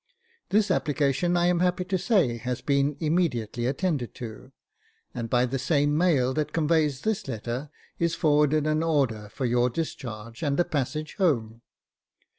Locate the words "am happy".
1.45-1.83